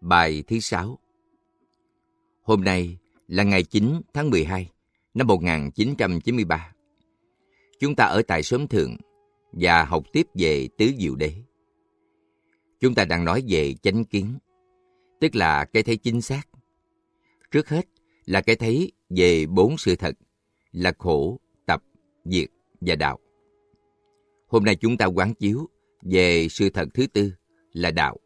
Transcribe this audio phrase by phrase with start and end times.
[0.00, 0.98] Bài thứ sáu
[2.42, 2.98] Hôm nay
[3.28, 4.70] là ngày 9 tháng 12
[5.14, 6.72] năm 1993.
[7.80, 8.96] Chúng ta ở tại Sớm Thượng
[9.52, 11.32] và học tiếp về Tứ Diệu Đế.
[12.80, 14.38] Chúng ta đang nói về chánh kiến,
[15.20, 16.48] tức là cái thấy chính xác.
[17.50, 17.86] Trước hết
[18.26, 20.14] là cái thấy về bốn sự thật
[20.72, 21.82] là khổ, tập,
[22.24, 22.48] diệt
[22.80, 23.18] và đạo.
[24.48, 25.68] Hôm nay chúng ta quán chiếu
[26.02, 27.32] về sự thật thứ tư
[27.72, 28.16] là đạo.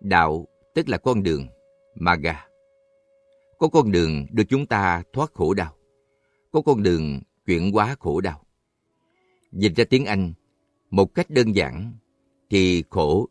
[0.00, 1.48] Đạo tức là con đường,
[1.94, 2.46] Maga.
[3.58, 5.76] Có con đường đưa chúng ta thoát khổ đau.
[6.52, 8.42] Có con đường chuyển hóa khổ đau.
[9.52, 10.32] Dịch ra tiếng Anh,
[10.90, 11.92] một cách đơn giản,
[12.50, 13.28] thì khổ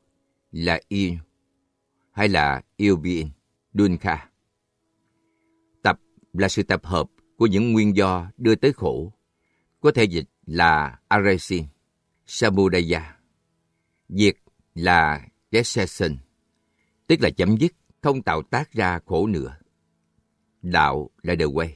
[0.52, 1.16] là yêu
[2.12, 3.30] hay là yêu being,
[3.74, 4.30] dunkha.
[5.84, 6.00] Tập
[6.34, 9.14] là sự tập hợp của những nguyên do đưa tới khổ.
[9.82, 11.66] Có thể dịch là aresin,
[12.26, 13.18] samudaya.
[14.10, 14.36] Diệt
[14.76, 16.18] là cessation,
[17.08, 19.58] tức là chấm dứt, không tạo tác ra khổ nữa.
[20.62, 21.70] Đạo là the way.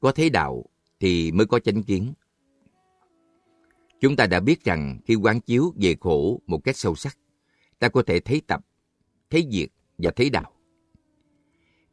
[0.00, 0.64] Có thấy đạo
[1.00, 2.12] thì mới có chánh kiến.
[4.00, 7.18] Chúng ta đã biết rằng khi quán chiếu về khổ một cách sâu sắc,
[7.78, 8.66] ta có thể thấy tập,
[9.30, 10.52] thấy diệt và thấy đạo.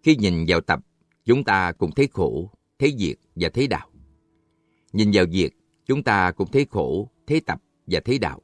[0.03, 0.80] Khi nhìn vào tập,
[1.25, 3.89] chúng ta cũng thấy khổ, thấy diệt và thấy đạo.
[4.94, 5.52] Nhìn vào diệt,
[5.86, 8.42] chúng ta cũng thấy khổ, thấy tập và thấy đạo.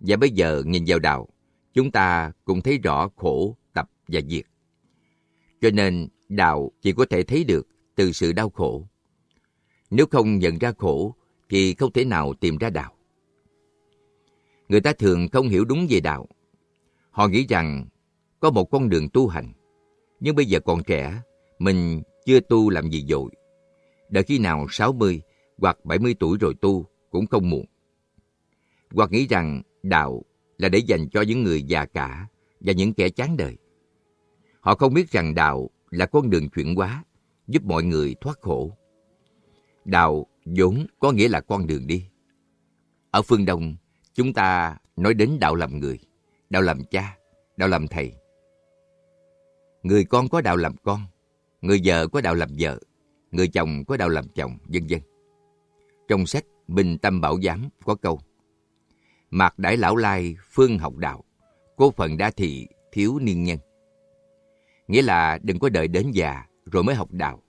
[0.00, 1.28] Và bây giờ nhìn vào đạo,
[1.74, 4.44] chúng ta cũng thấy rõ khổ, tập và diệt.
[5.60, 8.86] Cho nên đạo chỉ có thể thấy được từ sự đau khổ.
[9.90, 11.14] Nếu không nhận ra khổ
[11.48, 12.94] thì không thể nào tìm ra đạo.
[14.68, 16.28] Người ta thường không hiểu đúng về đạo.
[17.10, 17.86] Họ nghĩ rằng
[18.40, 19.52] có một con đường tu hành.
[20.20, 21.22] Nhưng bây giờ còn trẻ,
[21.58, 23.30] mình chưa tu làm gì dội.
[24.08, 25.22] Đợi khi nào 60
[25.58, 27.64] hoặc 70 tuổi rồi tu cũng không muộn.
[28.90, 30.22] Hoặc nghĩ rằng đạo
[30.62, 32.26] là để dành cho những người già cả
[32.60, 33.56] và những kẻ chán đời.
[34.60, 37.04] Họ không biết rằng đạo là con đường chuyển hóa,
[37.48, 38.76] giúp mọi người thoát khổ.
[39.84, 42.04] Đạo vốn có nghĩa là con đường đi.
[43.10, 43.76] Ở phương Đông,
[44.14, 45.98] chúng ta nói đến đạo làm người,
[46.50, 47.16] đạo làm cha,
[47.56, 48.12] đạo làm thầy.
[49.82, 51.00] Người con có đạo làm con,
[51.60, 52.80] người vợ có đạo làm vợ,
[53.30, 55.00] người chồng có đạo làm chồng, vân vân.
[56.08, 58.20] Trong sách Bình Tâm Bảo Giám có câu
[59.34, 61.24] Mạc Đại Lão Lai phương học đạo,
[61.76, 63.58] cố phần đa thị thiếu niên nhân.
[64.88, 67.42] Nghĩa là đừng có đợi đến già rồi mới học đạo.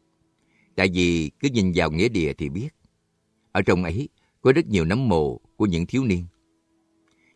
[0.76, 2.70] Tại vì cứ nhìn vào nghĩa địa thì biết.
[3.52, 4.10] Ở trong ấy
[4.42, 6.26] có rất nhiều nấm mồ của những thiếu niên.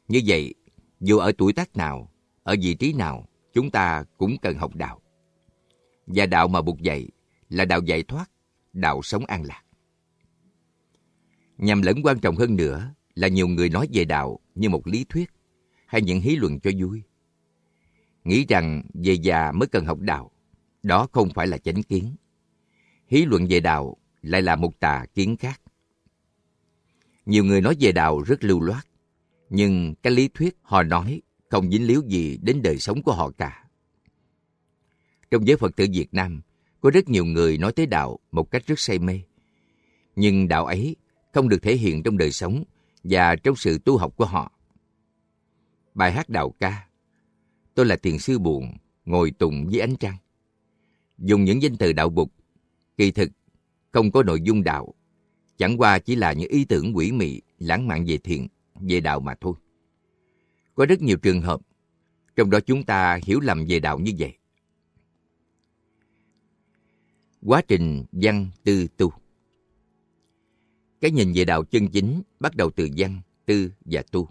[0.07, 0.53] Như vậy,
[0.99, 2.11] dù ở tuổi tác nào,
[2.43, 5.01] ở vị trí nào, chúng ta cũng cần học đạo.
[6.07, 7.09] Và đạo mà buộc dạy
[7.49, 8.31] là đạo giải thoát,
[8.73, 9.61] đạo sống an lạc.
[11.57, 15.05] Nhằm lẫn quan trọng hơn nữa là nhiều người nói về đạo như một lý
[15.09, 15.31] thuyết
[15.85, 17.03] hay những hí luận cho vui.
[18.23, 20.31] Nghĩ rằng về già mới cần học đạo,
[20.83, 22.15] đó không phải là chánh kiến.
[23.07, 25.61] Hí luận về đạo lại là một tà kiến khác.
[27.25, 28.87] Nhiều người nói về đạo rất lưu loát,
[29.49, 33.31] nhưng cái lý thuyết họ nói không dính líu gì đến đời sống của họ
[33.37, 33.65] cả.
[35.31, 36.41] Trong giới Phật tử Việt Nam,
[36.81, 39.21] có rất nhiều người nói tới đạo một cách rất say mê.
[40.15, 40.95] Nhưng đạo ấy
[41.33, 42.63] không được thể hiện trong đời sống
[43.03, 44.51] và trong sự tu học của họ.
[45.93, 46.87] Bài hát đạo ca
[47.77, 50.17] Tôi là thiền sư buồn, ngồi tùng với ánh trăng.
[51.17, 52.31] Dùng những danh từ đạo bục,
[52.97, 53.29] kỳ thực
[53.91, 54.93] không có nội dung đạo,
[55.57, 58.47] chẳng qua chỉ là những ý tưởng quỷ mị, lãng mạn về thiền,
[58.81, 59.53] về đạo mà thôi.
[60.75, 61.61] Có rất nhiều trường hợp,
[62.35, 64.37] trong đó chúng ta hiểu lầm về đạo như vậy.
[67.45, 69.11] Quá trình văn tư tu
[71.01, 74.29] cái nhìn về đạo chân chính bắt đầu từ văn, tư và tu,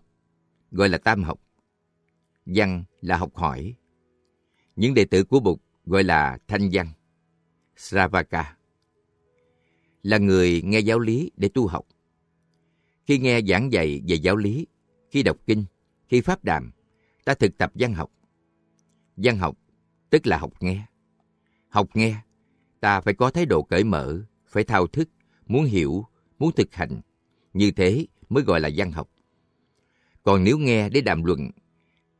[0.70, 1.40] gọi là tam học.
[2.46, 3.74] Văn là học hỏi.
[4.76, 6.92] Những đệ tử của Bụt gọi là thanh văn,
[7.76, 8.56] Sravaka,
[10.02, 11.86] là người nghe giáo lý để tu học.
[13.06, 14.66] Khi nghe giảng dạy về giáo lý,
[15.10, 15.64] khi đọc kinh,
[16.08, 16.72] khi pháp đàm,
[17.24, 18.10] ta thực tập văn học.
[19.16, 19.58] Văn học
[20.10, 20.86] tức là học nghe.
[21.68, 22.16] Học nghe,
[22.80, 25.08] ta phải có thái độ cởi mở, phải thao thức,
[25.46, 26.04] muốn hiểu,
[26.38, 27.00] muốn thực hành.
[27.52, 29.10] Như thế mới gọi là văn học.
[30.22, 31.50] Còn nếu nghe để đàm luận,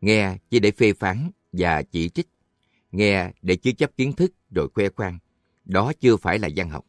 [0.00, 2.28] nghe chỉ để phê phán và chỉ trích,
[2.92, 5.18] nghe để chứa chấp kiến thức rồi khoe khoang,
[5.64, 6.86] đó chưa phải là văn học.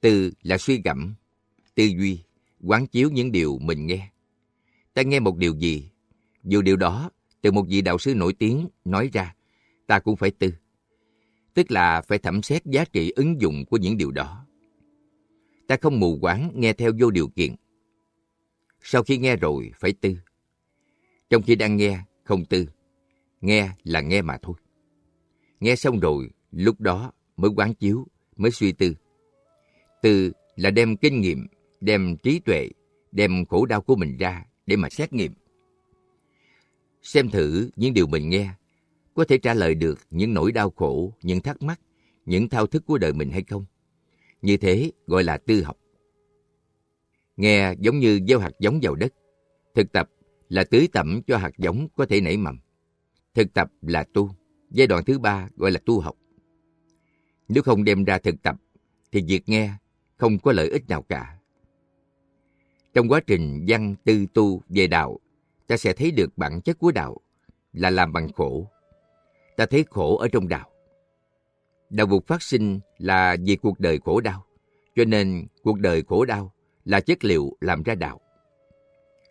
[0.00, 1.14] Từ là suy gẫm,
[1.74, 2.18] tư duy,
[2.60, 4.10] quán chiếu những điều mình nghe.
[4.94, 5.90] Ta nghe một điều gì,
[6.44, 7.10] dù điều đó
[7.40, 9.34] từ một vị đạo sư nổi tiếng nói ra,
[9.86, 10.54] ta cũng phải tư.
[11.54, 14.45] Tức là phải thẩm xét giá trị ứng dụng của những điều đó
[15.66, 17.54] ta không mù quáng nghe theo vô điều kiện.
[18.82, 20.16] Sau khi nghe rồi, phải tư.
[21.30, 22.66] Trong khi đang nghe, không tư.
[23.40, 24.54] nghe là nghe mà thôi.
[25.60, 28.94] Nghe xong rồi, lúc đó mới quán chiếu, mới suy tư.
[30.02, 31.46] Tư là đem kinh nghiệm,
[31.80, 32.68] đem trí tuệ,
[33.12, 35.32] đem khổ đau của mình ra để mà xét nghiệm.
[37.02, 38.50] Xem thử những điều mình nghe
[39.14, 41.80] có thể trả lời được những nỗi đau khổ, những thắc mắc,
[42.26, 43.64] những thao thức của đời mình hay không.
[44.42, 45.76] Như thế gọi là tư học.
[47.36, 49.14] Nghe giống như gieo hạt giống vào đất.
[49.74, 50.10] Thực tập
[50.48, 52.58] là tưới tẩm cho hạt giống có thể nảy mầm.
[53.34, 54.30] Thực tập là tu.
[54.70, 56.16] Giai đoạn thứ ba gọi là tu học.
[57.48, 58.56] Nếu không đem ra thực tập,
[59.12, 59.74] thì việc nghe
[60.16, 61.38] không có lợi ích nào cả.
[62.94, 65.20] Trong quá trình văn tư tu về đạo,
[65.66, 67.16] ta sẽ thấy được bản chất của đạo
[67.72, 68.66] là làm bằng khổ.
[69.56, 70.70] Ta thấy khổ ở trong đạo.
[71.90, 74.44] Đạo vực phát sinh là vì cuộc đời khổ đau,
[74.94, 76.52] cho nên cuộc đời khổ đau
[76.84, 78.20] là chất liệu làm ra đạo.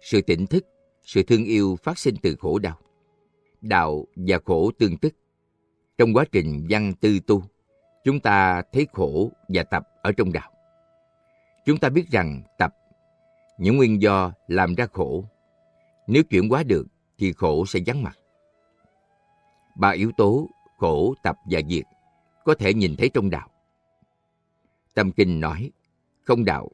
[0.02, 0.66] Sự tỉnh thức,
[1.04, 2.78] sự thương yêu phát sinh từ khổ đau.
[3.62, 5.14] Đạo và khổ tương tức.
[5.98, 7.44] Trong quá trình văn tư tu,
[8.04, 10.52] chúng ta thấy khổ và tập ở trong đạo.
[11.66, 12.74] Chúng ta biết rằng tập,
[13.60, 15.26] những nguyên do làm ra khổ.
[16.08, 16.88] Nếu chuyển hóa được
[17.18, 18.20] thì khổ sẽ vắng mặt.
[19.78, 21.84] Ba yếu tố khổ, tập và diệt
[22.46, 23.50] có thể nhìn thấy trong đạo.
[24.94, 25.72] Tâm Kinh nói,
[26.24, 26.72] không đạo,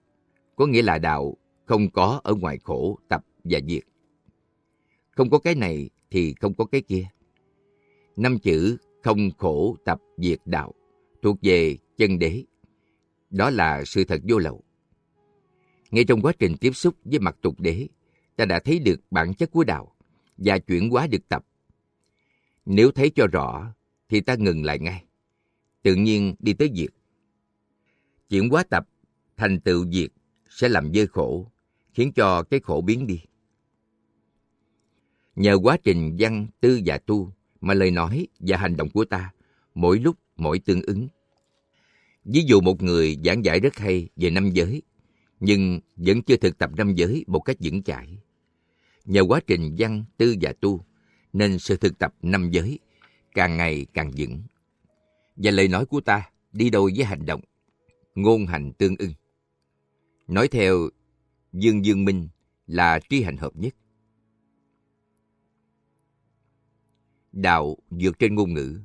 [0.56, 3.84] có nghĩa là đạo không có ở ngoài khổ, tập và diệt.
[5.12, 7.08] Không có cái này thì không có cái kia.
[8.16, 10.74] Năm chữ không khổ, tập, diệt, đạo
[11.22, 12.44] thuộc về chân đế.
[13.30, 14.64] Đó là sự thật vô lậu.
[15.92, 17.88] Ngay trong quá trình tiếp xúc với mặt tục đế,
[18.36, 19.96] ta đã thấy được bản chất của đạo
[20.38, 21.46] và chuyển hóa được tập.
[22.66, 23.74] Nếu thấy cho rõ,
[24.10, 25.06] thì ta ngừng lại ngay.
[25.84, 26.90] Tự nhiên đi tới diệt.
[28.30, 28.88] Chuyển hóa tập
[29.38, 30.10] thành tựu diệt
[30.50, 31.52] sẽ làm dơi khổ,
[31.94, 33.22] khiến cho cái khổ biến đi.
[35.36, 39.32] Nhờ quá trình văn, tư và tu mà lời nói và hành động của ta
[39.76, 41.08] mỗi lúc mỗi tương ứng.
[42.26, 44.82] Ví dụ một người giảng giải rất hay về năm giới,
[45.40, 48.18] nhưng vẫn chưa thực tập năm giới một cách vững chãi.
[49.06, 50.86] Nhờ quá trình văn, tư và tu,
[51.34, 52.80] nên sự thực tập năm giới
[53.34, 54.42] càng ngày càng vững.
[55.36, 57.42] Và lời nói của ta đi đôi với hành động,
[58.16, 59.14] ngôn hành tương ưng.
[60.28, 60.90] Nói theo
[61.54, 62.30] Dương Dương Minh
[62.68, 63.76] là tri hành hợp nhất.
[67.32, 68.80] Đạo vượt trên ngôn ngữ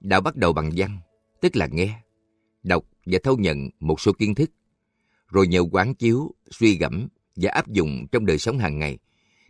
[0.00, 0.98] Đạo bắt đầu bằng văn,
[1.40, 2.00] tức là nghe,
[2.62, 4.50] đọc và thâu nhận một số kiến thức,
[5.28, 8.98] rồi nhờ quán chiếu, suy gẫm và áp dụng trong đời sống hàng ngày,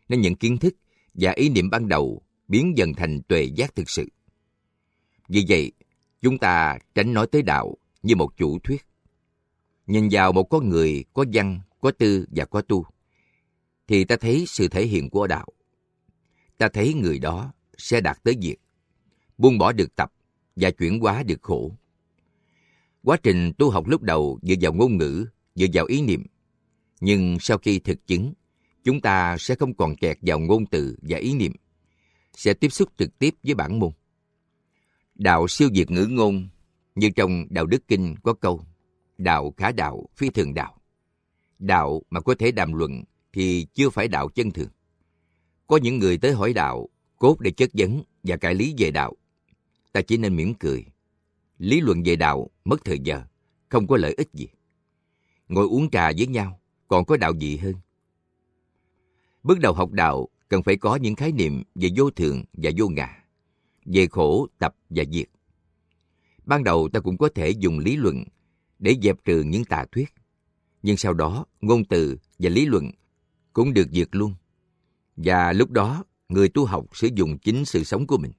[0.09, 0.77] nên những kiến thức
[1.15, 4.07] và ý niệm ban đầu biến dần thành tuệ giác thực sự.
[5.29, 5.73] Vì vậy,
[6.21, 8.87] chúng ta tránh nói tới đạo như một chủ thuyết.
[9.87, 12.85] Nhìn vào một con người có văn, có tư và có tu,
[13.89, 15.47] thì ta thấy sự thể hiện của đạo.
[16.59, 18.57] Ta thấy người đó sẽ đạt tới diệt,
[19.39, 20.13] buông bỏ được tập
[20.57, 21.73] và chuyển hóa được khổ.
[23.03, 26.27] Quá trình tu học lúc đầu dựa vào ngôn ngữ, dựa vào ý niệm.
[27.01, 28.33] Nhưng sau khi thực chứng,
[28.85, 31.53] chúng ta sẽ không còn kẹt vào ngôn từ và ý niệm,
[32.37, 33.91] sẽ tiếp xúc trực tiếp với bản môn.
[35.19, 36.49] Đạo siêu diệt ngữ ngôn,
[36.95, 38.65] như trong Đạo Đức Kinh có câu,
[39.19, 40.81] đạo khả đạo, phi thường đạo.
[41.59, 44.69] Đạo mà có thể đàm luận thì chưa phải đạo chân thường.
[45.67, 46.89] Có những người tới hỏi đạo,
[47.19, 49.17] cốt để chất vấn và cải lý về đạo.
[49.93, 50.85] Ta chỉ nên mỉm cười.
[51.59, 53.23] Lý luận về đạo mất thời giờ,
[53.69, 54.49] không có lợi ích gì.
[55.49, 57.75] Ngồi uống trà với nhau, còn có đạo gì hơn.
[59.43, 62.89] Bước đầu học đạo cần phải có những khái niệm về vô thường và vô
[62.89, 63.25] ngã,
[63.93, 65.29] về khổ, tập và diệt.
[66.45, 68.25] Ban đầu ta cũng có thể dùng lý luận
[68.79, 70.15] để dẹp trừ những tà thuyết.
[70.83, 72.91] Nhưng sau đó, ngôn từ và lý luận
[73.53, 74.35] cũng được diệt luôn.
[75.17, 78.33] Và lúc đó, người tu học sử dụng chính sự sống của mình.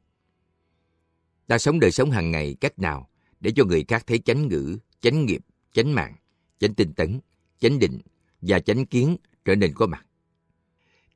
[1.47, 4.77] Ta sống đời sống hàng ngày cách nào để cho người khác thấy chánh ngữ,
[5.01, 5.41] chánh nghiệp,
[5.73, 6.15] chánh mạng,
[6.59, 7.19] chánh tinh tấn,
[7.59, 7.99] chánh định
[8.41, 10.05] và chánh kiến trở nên có mặt.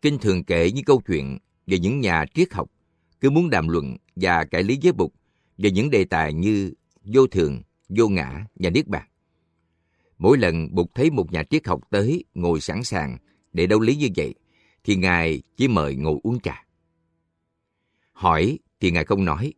[0.02, 1.38] Kinh thường kể những câu chuyện
[1.68, 2.72] về những nhà triết học
[3.24, 5.14] cứ muốn đàm luận và cải lý giới bục
[5.58, 9.08] về những đề tài như vô thường, vô ngã và niết bàn.
[10.18, 13.18] Mỗi lần Bụt thấy một nhà triết học tới ngồi sẵn sàng
[13.54, 14.34] để đấu lý như vậy,
[14.84, 16.66] thì Ngài chỉ mời ngồi uống trà.
[18.14, 19.54] Hỏi thì Ngài không nói.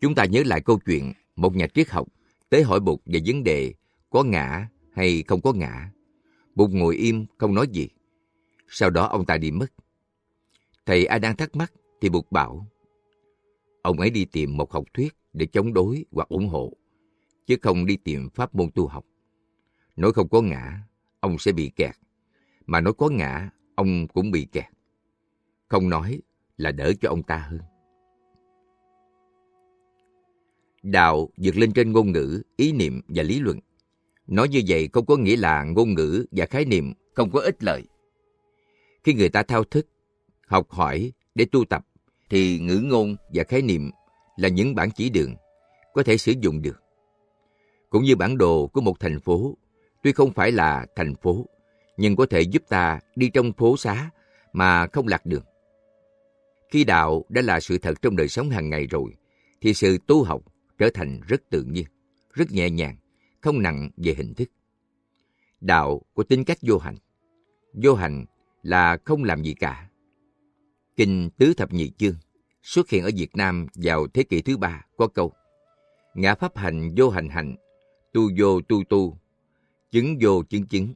[0.00, 2.08] Chúng ta nhớ lại câu chuyện một nhà triết học
[2.48, 3.74] tới hỏi Bụt về vấn đề
[4.10, 5.90] có ngã hay không có ngã.
[6.54, 7.88] Bụt ngồi im không nói gì.
[8.68, 9.72] Sau đó ông ta đi mất.
[10.86, 12.66] Thầy ai đang thắc mắc thì Bụt bảo
[13.86, 16.72] ông ấy đi tìm một học thuyết để chống đối hoặc ủng hộ,
[17.46, 19.04] chứ không đi tìm pháp môn tu học.
[19.96, 20.80] Nói không có ngã,
[21.20, 21.94] ông sẽ bị kẹt.
[22.66, 24.64] Mà nói có ngã, ông cũng bị kẹt.
[25.68, 26.20] Không nói,
[26.56, 27.60] là đỡ cho ông ta hơn.
[30.82, 33.58] Đạo vượt lên trên ngôn ngữ, ý niệm và lý luận.
[34.26, 37.64] Nói như vậy không có nghĩa là ngôn ngữ và khái niệm không có ích
[37.64, 37.82] lợi.
[39.04, 39.86] Khi người ta thao thức,
[40.46, 41.86] học hỏi để tu tập,
[42.30, 43.90] thì ngữ ngôn và khái niệm
[44.36, 45.34] là những bản chỉ đường
[45.94, 46.82] có thể sử dụng được.
[47.90, 49.56] Cũng như bản đồ của một thành phố,
[50.02, 51.46] tuy không phải là thành phố,
[51.96, 54.10] nhưng có thể giúp ta đi trong phố xá
[54.52, 55.44] mà không lạc đường.
[56.70, 59.12] Khi đạo đã là sự thật trong đời sống hàng ngày rồi,
[59.60, 60.42] thì sự tu học
[60.78, 61.86] trở thành rất tự nhiên,
[62.32, 62.96] rất nhẹ nhàng,
[63.40, 64.48] không nặng về hình thức.
[65.60, 66.96] Đạo có tính cách vô hành.
[67.72, 68.24] Vô hành
[68.62, 69.85] là không làm gì cả.
[70.96, 72.14] Kinh Tứ Thập Nhị Chương
[72.62, 75.32] xuất hiện ở Việt Nam vào thế kỷ thứ ba có câu
[76.14, 77.56] Ngã pháp hành vô hành hành,
[78.12, 79.18] tu vô tu tu,
[79.90, 80.94] chứng vô chứng chứng.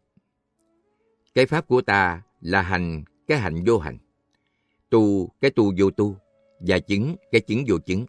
[1.35, 3.99] Cái pháp của ta là hành cái hành vô hành,
[4.91, 6.17] tu cái tu vô tu,
[6.61, 8.07] và chứng cái chứng vô chứng.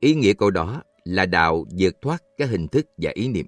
[0.00, 3.46] Ý nghĩa câu đó là đạo vượt thoát các hình thức và ý niệm.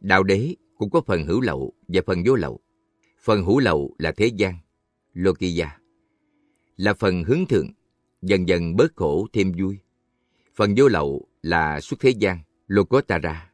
[0.00, 2.60] Đạo đế cũng có phần hữu lậu và phần vô lậu.
[3.20, 4.54] Phần hữu lậu là thế gian,
[5.14, 5.78] Lokiya,
[6.76, 7.70] là phần hướng thượng,
[8.22, 9.78] dần dần bớt khổ thêm vui.
[10.54, 13.50] Phần vô lậu là xuất thế gian, Lokotara,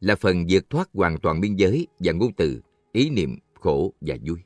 [0.00, 2.60] là phần vượt thoát hoàn toàn biên giới và ngôn từ,
[2.92, 4.38] ý niệm, khổ và vui.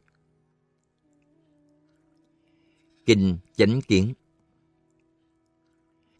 [3.06, 4.12] Kinh Chánh Kiến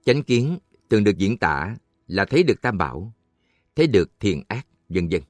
[0.05, 0.59] Chánh kiến
[0.91, 1.77] thường được diễn tả
[2.07, 3.13] là thấy được tam bảo,
[3.77, 5.23] thấy được thiện ác, vân vân.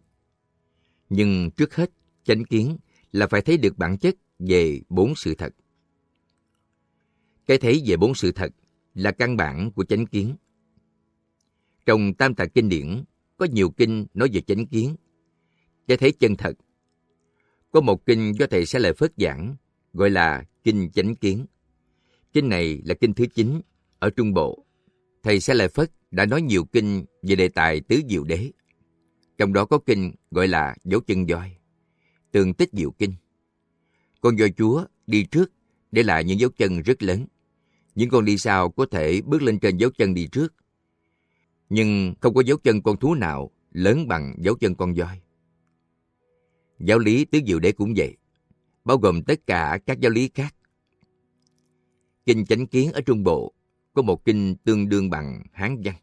[1.08, 1.90] Nhưng trước hết,
[2.25, 2.76] chánh kiến
[3.12, 5.54] là phải thấy được bản chất về bốn sự thật.
[7.46, 8.52] Cái thấy về bốn sự thật
[8.94, 10.34] là căn bản của chánh kiến.
[11.86, 13.04] Trong Tam Tạng Kinh điển,
[13.36, 14.96] có nhiều kinh nói về chánh kiến.
[15.88, 16.52] Cái thấy chân thật.
[17.70, 19.56] Có một kinh do Thầy Sa Lợi Phất giảng,
[19.92, 21.46] gọi là Kinh Chánh Kiến.
[22.32, 23.60] Kinh này là kinh thứ 9
[23.98, 24.64] ở Trung Bộ.
[25.22, 28.50] Thầy Sa Lợi Phất đã nói nhiều kinh về đề tài tứ diệu đế.
[29.38, 31.56] Trong đó có kinh gọi là dấu chân voi,
[32.30, 33.14] tường tích diệu kinh.
[34.26, 35.52] Con voi chúa đi trước
[35.92, 37.26] để lại những dấu chân rất lớn.
[37.95, 40.54] Những con đi sau có thể bước lên trên dấu chân đi trước.
[41.68, 45.21] Nhưng không có dấu chân con thú nào lớn bằng dấu chân con voi.
[46.78, 48.16] Giáo lý tứ diệu đế cũng vậy,
[48.85, 50.54] bao gồm tất cả các giáo lý khác.
[52.25, 53.52] Kinh chánh kiến ở Trung Bộ
[53.92, 55.95] có một kinh tương đương bằng Hán văn.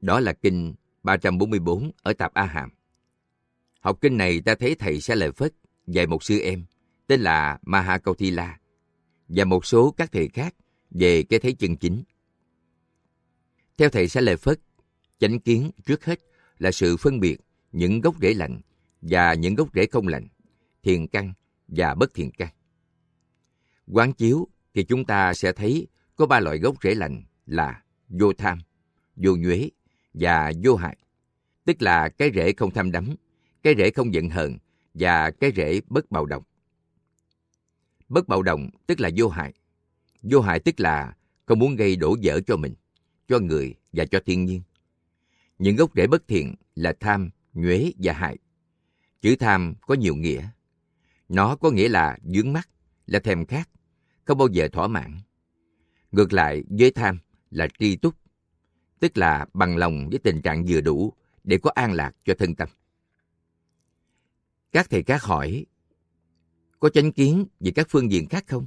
[0.00, 2.70] Đó là kinh 344 ở Tạp A Hàm.
[3.80, 5.54] Học kinh này ta thấy thầy Sa Lợi Phất
[5.86, 6.64] dạy một sư em
[7.06, 8.58] tên là Mahakautila
[9.28, 10.54] và một số các thầy khác
[10.90, 12.02] về cái thấy chân chính.
[13.78, 14.60] Theo thầy Sa Lợi Phất,
[15.18, 16.20] chánh kiến trước hết
[16.58, 17.36] là sự phân biệt
[17.72, 18.60] những gốc rễ lành
[19.02, 20.28] và những gốc rễ không lành,
[20.82, 21.32] thiền căn
[21.68, 22.48] và bất thiền căn.
[23.86, 25.86] Quán chiếu thì chúng ta sẽ thấy
[26.16, 28.58] có ba loại gốc rễ lành là vô tham,
[29.16, 29.70] vô nhuế
[30.14, 30.96] và vô hại.
[31.64, 33.14] Tức là cái rễ không tham đắm,
[33.62, 34.58] cái rễ không giận hờn
[34.94, 36.42] và cái rễ bất bạo động.
[38.08, 39.52] Bất bạo động tức là vô hại.
[40.22, 42.74] Vô hại tức là không muốn gây đổ vỡ cho mình,
[43.28, 44.62] cho người và cho thiên nhiên.
[45.58, 48.38] Những gốc rễ bất thiện là tham, nhuế và hại.
[49.20, 50.48] Chữ tham có nhiều nghĩa.
[51.28, 52.68] Nó có nghĩa là dướng mắt,
[53.06, 53.68] là thèm khát,
[54.24, 55.18] không bao giờ thỏa mãn.
[56.12, 57.18] Ngược lại với tham
[57.50, 58.14] là tri túc,
[59.00, 61.12] tức là bằng lòng với tình trạng vừa đủ
[61.44, 62.68] để có an lạc cho thân tâm.
[64.72, 65.66] Các thầy các hỏi,
[66.80, 68.66] có chánh kiến về các phương diện khác không?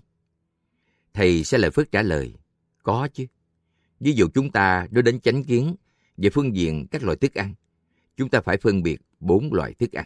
[1.13, 2.33] Thầy sẽ lời phước trả lời,
[2.83, 3.25] có chứ.
[3.99, 5.75] Ví dụ chúng ta nói đến chánh kiến
[6.17, 7.53] về phương diện các loại thức ăn,
[8.17, 10.05] chúng ta phải phân biệt bốn loại thức ăn.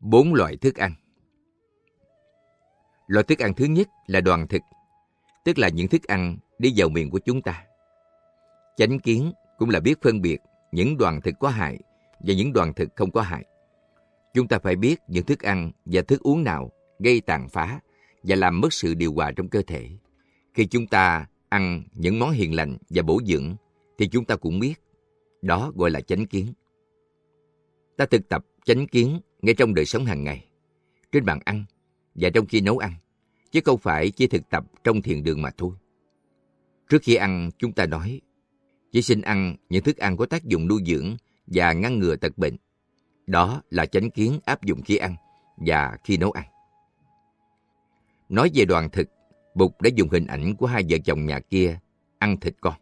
[0.00, 0.94] Bốn loại thức ăn
[3.10, 4.62] Loại thức ăn thứ nhất là đoàn thực,
[5.44, 7.64] tức là những thức ăn đi vào miệng của chúng ta.
[8.76, 10.38] Chánh kiến cũng là biết phân biệt
[10.72, 11.78] những đoàn thực có hại
[12.20, 13.44] và những đoàn thực không có hại.
[14.34, 17.80] Chúng ta phải biết những thức ăn và thức uống nào gây tàn phá
[18.22, 19.90] và làm mất sự điều hòa trong cơ thể.
[20.54, 23.56] Khi chúng ta ăn những món hiền lành và bổ dưỡng,
[23.98, 24.74] thì chúng ta cũng biết.
[25.42, 26.52] Đó gọi là chánh kiến.
[27.96, 30.46] Ta thực tập chánh kiến ngay trong đời sống hàng ngày,
[31.12, 31.64] trên bàn ăn
[32.14, 32.92] và trong khi nấu ăn,
[33.50, 35.72] chứ không phải chỉ thực tập trong thiền đường mà thôi.
[36.88, 38.20] Trước khi ăn, chúng ta nói,
[38.92, 42.38] chỉ xin ăn những thức ăn có tác dụng nuôi dưỡng và ngăn ngừa tật
[42.38, 42.56] bệnh.
[43.30, 45.16] Đó là chánh kiến áp dụng khi ăn
[45.56, 46.44] và khi nấu ăn.
[48.28, 49.08] Nói về đoàn thực,
[49.54, 51.78] Bụt đã dùng hình ảnh của hai vợ chồng nhà kia
[52.18, 52.74] ăn thịt con.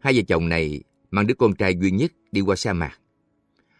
[0.00, 2.98] Hai vợ chồng này mang đứa con trai duy nhất đi qua sa mạc.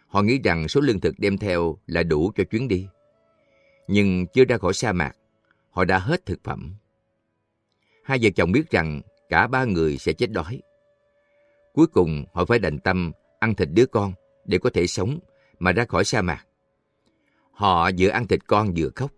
[0.07, 2.87] Họ nghĩ rằng số lương thực đem theo là đủ cho chuyến đi.
[3.87, 5.15] nhưng chưa ra khỏi sa mạc,
[5.71, 6.75] họ đã hết thực phẩm.
[8.03, 10.61] Hai vợ chồng biết rằng cả ba người sẽ chết đói.
[11.73, 14.13] Cuối cùng họ phải đành tâm ăn thịt đứa con
[14.45, 15.19] để có thể sống
[15.59, 16.45] mà ra khỏi sa mạc.
[17.51, 19.11] Họ vừa ăn thịt con vừa khóc.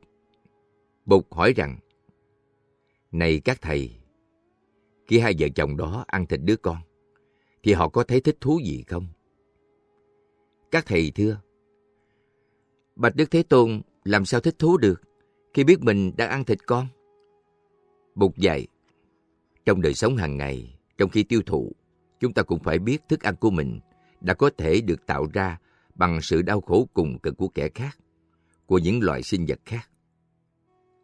[1.05, 1.77] Bụt hỏi rằng,
[3.11, 3.91] Này các thầy,
[5.07, 6.77] khi hai vợ chồng đó ăn thịt đứa con,
[7.63, 9.07] thì họ có thấy thích thú gì không?
[10.71, 11.41] Các thầy thưa,
[12.95, 15.01] Bạch Đức Thế Tôn làm sao thích thú được
[15.53, 16.87] khi biết mình đang ăn thịt con?
[18.15, 18.67] Bụt dạy,
[19.65, 21.71] trong đời sống hàng ngày, trong khi tiêu thụ,
[22.19, 23.79] chúng ta cũng phải biết thức ăn của mình
[24.21, 25.59] đã có thể được tạo ra
[25.95, 27.97] bằng sự đau khổ cùng cực của kẻ khác,
[28.65, 29.89] của những loại sinh vật khác.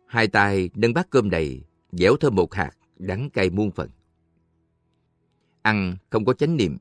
[0.08, 3.90] Hai tay nâng bát cơm đầy, dẻo thơm một hạt, đắng cay muôn phần.
[5.62, 6.78] Ăn không có chánh niệm,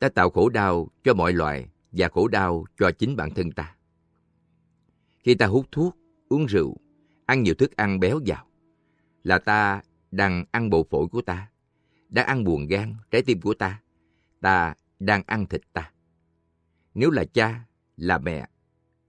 [0.00, 3.74] ta tạo khổ đau cho mọi loài và khổ đau cho chính bản thân ta.
[5.18, 5.96] Khi ta hút thuốc,
[6.28, 6.76] uống rượu,
[7.26, 8.46] ăn nhiều thức ăn béo vào,
[9.24, 11.50] là ta đang ăn bộ phổi của ta,
[12.08, 13.80] đang ăn buồn gan, trái tim của ta,
[14.40, 15.92] ta đang ăn thịt ta.
[17.00, 17.60] Nếu là cha,
[17.96, 18.48] là mẹ,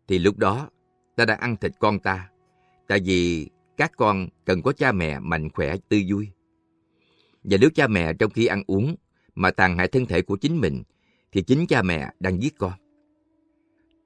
[0.07, 0.69] thì lúc đó
[1.15, 2.29] ta đã ăn thịt con ta,
[2.87, 6.29] tại vì các con cần có cha mẹ mạnh khỏe, tươi vui.
[7.43, 8.95] Và nếu cha mẹ trong khi ăn uống
[9.35, 10.83] mà tàn hại thân thể của chính mình,
[11.31, 12.73] thì chính cha mẹ đang giết con.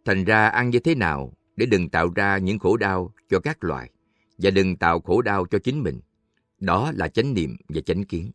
[0.05, 3.63] Thành ra ăn như thế nào để đừng tạo ra những khổ đau cho các
[3.63, 3.91] loài
[4.37, 5.99] và đừng tạo khổ đau cho chính mình.
[6.59, 8.31] Đó là chánh niệm và chánh kiến.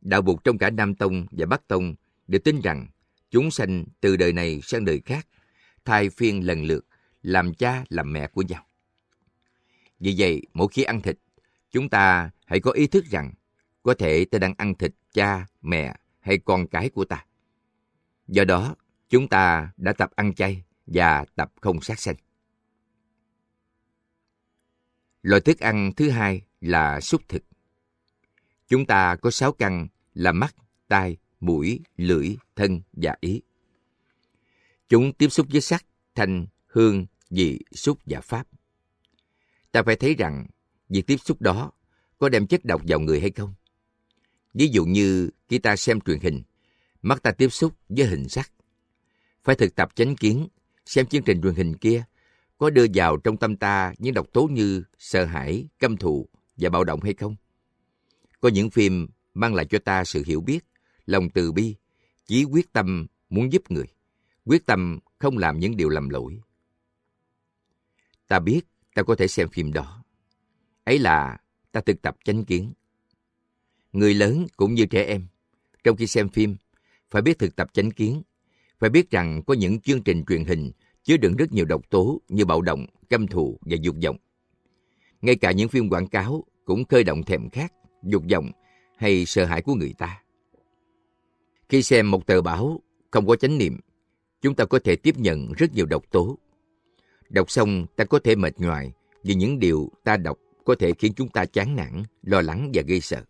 [0.00, 1.94] Đạo Bụt trong cả Nam Tông và Bắc Tông
[2.26, 2.86] đều tin rằng
[3.34, 5.28] chúng sanh từ đời này sang đời khác,
[5.84, 6.86] thay phiên lần lượt,
[7.22, 8.66] làm cha làm mẹ của nhau.
[10.00, 11.18] Vì vậy, mỗi khi ăn thịt,
[11.70, 13.32] chúng ta hãy có ý thức rằng
[13.82, 17.26] có thể ta đang ăn thịt cha, mẹ hay con cái của ta.
[18.28, 18.76] Do đó,
[19.08, 22.16] chúng ta đã tập ăn chay và tập không sát sanh.
[25.22, 27.42] Loại thức ăn thứ hai là xúc thực.
[28.68, 30.54] Chúng ta có sáu căn là mắt,
[30.88, 33.42] tai, mũi, lưỡi, thân và ý.
[34.88, 38.46] Chúng tiếp xúc với sắc, thanh, hương, vị, xúc và pháp.
[39.72, 40.46] Ta phải thấy rằng
[40.88, 41.72] việc tiếp xúc đó
[42.18, 43.54] có đem chất độc vào người hay không.
[44.54, 46.42] Ví dụ như khi ta xem truyền hình,
[47.02, 48.52] mắt ta tiếp xúc với hình sắc.
[49.42, 50.48] Phải thực tập chánh kiến,
[50.86, 52.04] xem chương trình truyền hình kia
[52.58, 56.70] có đưa vào trong tâm ta những độc tố như sợ hãi, căm thù và
[56.70, 57.36] bạo động hay không.
[58.40, 60.64] Có những phim mang lại cho ta sự hiểu biết,
[61.06, 61.74] lòng từ bi,
[62.26, 63.86] chí quyết tâm muốn giúp người,
[64.44, 66.40] quyết tâm không làm những điều lầm lỗi.
[68.28, 68.60] Ta biết
[68.94, 70.04] ta có thể xem phim đó.
[70.84, 71.38] Ấy là
[71.72, 72.72] ta thực tập chánh kiến.
[73.92, 75.26] Người lớn cũng như trẻ em,
[75.84, 76.56] trong khi xem phim,
[77.10, 78.22] phải biết thực tập chánh kiến,
[78.78, 80.70] phải biết rằng có những chương trình truyền hình
[81.02, 84.16] chứa đựng rất nhiều độc tố như bạo động, căm thù và dục vọng.
[85.22, 88.50] Ngay cả những phim quảng cáo cũng khơi động thèm khát, dục vọng
[88.96, 90.23] hay sợ hãi của người ta.
[91.68, 93.78] Khi xem một tờ báo không có chánh niệm,
[94.42, 96.38] chúng ta có thể tiếp nhận rất nhiều độc tố.
[97.28, 101.12] Đọc xong ta có thể mệt nhoài vì những điều ta đọc có thể khiến
[101.16, 103.24] chúng ta chán nản, lo lắng và gây sợ.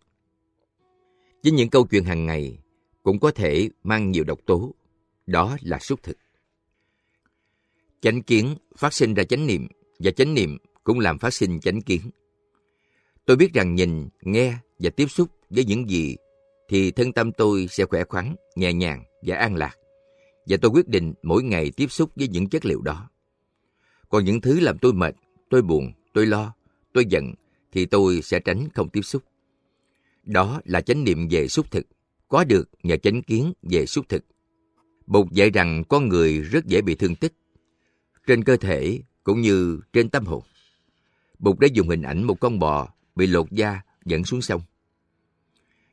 [1.42, 2.58] Chính những câu chuyện hàng ngày
[3.02, 4.74] cũng có thể mang nhiều độc tố.
[5.26, 6.16] Đó là xúc thực.
[8.00, 9.68] Chánh kiến phát sinh ra chánh niệm
[9.98, 12.00] và chánh niệm cũng làm phát sinh chánh kiến.
[13.24, 16.16] Tôi biết rằng nhìn, nghe và tiếp xúc với những gì
[16.68, 19.76] thì thân tâm tôi sẽ khỏe khoắn, nhẹ nhàng và an lạc.
[20.46, 23.10] Và tôi quyết định mỗi ngày tiếp xúc với những chất liệu đó.
[24.08, 25.14] Còn những thứ làm tôi mệt,
[25.50, 26.54] tôi buồn, tôi lo,
[26.92, 27.34] tôi giận
[27.72, 29.22] thì tôi sẽ tránh không tiếp xúc.
[30.22, 31.86] Đó là chánh niệm về xúc thực,
[32.28, 34.24] có được nhờ chánh kiến về xúc thực.
[35.06, 37.32] Bụt dạy rằng con người rất dễ bị thương tích,
[38.26, 40.42] trên cơ thể cũng như trên tâm hồn.
[41.38, 44.62] Bụt đã dùng hình ảnh một con bò bị lột da dẫn xuống sông.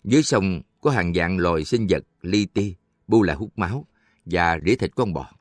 [0.04, 2.76] Dưới sông có hàng dạng loài sinh vật li ti,
[3.08, 3.86] bu lại hút máu
[4.26, 5.32] và rỉa thịt con bò.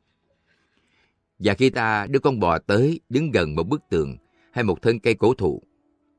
[1.38, 4.16] Và khi ta đưa con bò tới đứng gần một bức tường
[4.52, 5.62] hay một thân cây cổ thụ,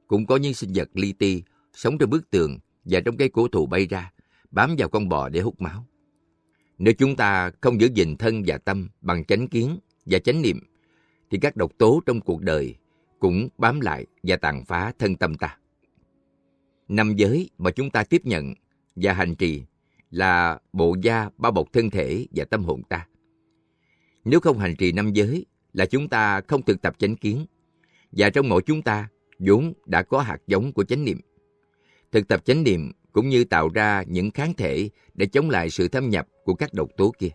[0.08, 3.48] cũng có những sinh vật li ti sống trên bức tường và trong cây cổ
[3.48, 4.12] thụ bay ra,
[4.52, 5.86] bám vào con bò để hút máu.
[6.78, 10.60] Nếu chúng ta không giữ gìn thân và tâm bằng chánh kiến và chánh niệm,
[11.30, 12.76] thì các độc tố trong cuộc đời
[13.20, 15.58] cũng bám lại và tàn phá thân tâm ta.
[16.92, 18.54] Năm giới mà chúng ta tiếp nhận
[18.96, 19.64] và hành trì
[20.10, 23.08] là bộ da bao bọc thân thể và tâm hồn ta.
[24.26, 27.46] Nếu không hành trì năm giới là chúng ta không thực tập chánh kiến
[28.12, 31.20] và trong mỗi chúng ta, vốn đã có hạt giống của chánh niệm.
[32.12, 35.88] Thực tập chánh niệm cũng như tạo ra những kháng thể để chống lại sự
[35.88, 37.32] thâm nhập của các độc tố kia.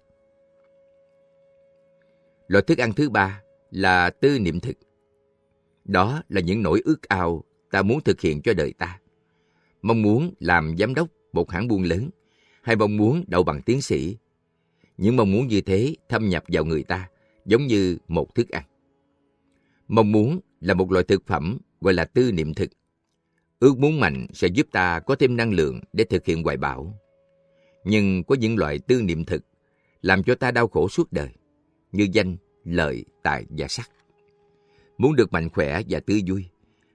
[2.48, 4.76] Loại thức ăn thứ ba là tư niệm thực.
[5.84, 9.00] Đó là những nỗi ước ao ta muốn thực hiện cho đời ta.
[9.86, 12.10] Mong muốn làm giám đốc một hãng buôn lớn,
[12.62, 14.16] hay mong muốn đậu bằng tiến sĩ.
[14.98, 17.08] Những mong muốn như thế thâm nhập vào người ta,
[17.44, 18.64] giống như một thức ăn.
[19.88, 22.70] Mong muốn là một loại thực phẩm gọi là tư niệm thực.
[23.60, 26.94] Ước muốn mạnh sẽ giúp ta có thêm năng lượng để thực hiện hoài bão.
[27.84, 29.44] Nhưng có những loại tư niệm thực
[30.02, 31.30] làm cho ta đau khổ suốt đời,
[31.92, 33.90] như danh, lợi, tài và sắc.
[34.98, 36.44] Muốn được mạnh khỏe và tươi vui,